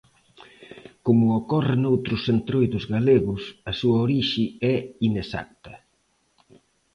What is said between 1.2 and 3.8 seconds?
ocorre noutros entroidos galegos, a